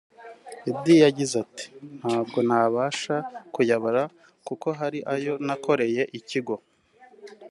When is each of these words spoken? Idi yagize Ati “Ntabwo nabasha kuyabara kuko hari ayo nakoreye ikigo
Idi 0.69 0.93
yagize 1.03 1.33
Ati 1.45 1.65
“Ntabwo 1.99 2.37
nabasha 2.47 3.15
kuyabara 3.53 4.03
kuko 4.47 4.67
hari 4.79 4.99
ayo 5.13 5.33
nakoreye 5.47 6.03
ikigo 6.19 6.55